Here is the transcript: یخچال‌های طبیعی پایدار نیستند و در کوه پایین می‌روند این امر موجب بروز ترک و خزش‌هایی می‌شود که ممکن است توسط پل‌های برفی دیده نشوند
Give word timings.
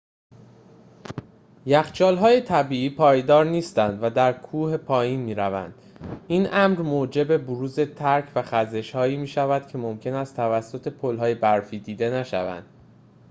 یخچال‌های 1.65 2.41
طبیعی 2.41 2.89
پایدار 2.89 3.45
نیستند 3.45 4.03
و 4.03 4.09
در 4.09 4.33
کوه 4.33 4.77
پایین 4.77 5.19
می‌روند 5.19 5.75
این 6.27 6.47
امر 6.51 6.81
موجب 6.81 7.37
بروز 7.37 7.79
ترک 7.79 8.31
و 8.35 8.41
خزش‌هایی 8.41 9.17
می‌شود 9.17 9.67
که 9.67 9.77
ممکن 9.77 10.13
است 10.13 10.35
توسط 10.35 10.87
پل‌های 10.87 11.35
برفی 11.35 11.79
دیده 11.79 12.09
نشوند 12.09 12.65